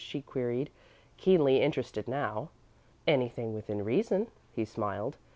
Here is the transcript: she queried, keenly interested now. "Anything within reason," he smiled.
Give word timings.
she 0.03 0.19
queried, 0.19 0.71
keenly 1.17 1.61
interested 1.61 2.07
now. 2.07 2.49
"Anything 3.05 3.53
within 3.53 3.85
reason," 3.85 4.25
he 4.51 4.65
smiled. 4.65 5.15